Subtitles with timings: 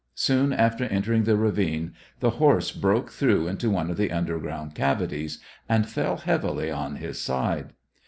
[0.15, 5.37] Soon after entering the ravine the horse broke through into one of the underground cavities
[5.69, 7.73] and fell heavily on his side.